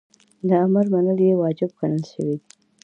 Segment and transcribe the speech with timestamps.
[0.47, 2.47] د امر منل یی واجب ګڼل سوی دی.